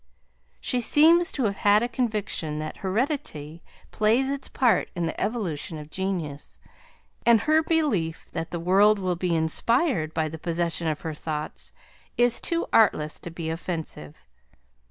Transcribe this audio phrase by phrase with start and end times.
[0.59, 3.61] She seems to have had a conviction that heredity
[3.91, 6.57] plays its part in the evolution of genius,
[7.23, 11.71] and her belief that the world will be inspired by the possession of her Thoughts
[12.17, 14.25] is too artless to be offensive.